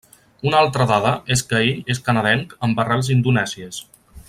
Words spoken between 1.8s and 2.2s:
és